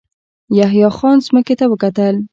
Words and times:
يحيی 0.57 0.87
خان 0.97 1.17
ځمکې 1.25 1.53
ته 1.59 1.65
وکتل. 1.71 2.15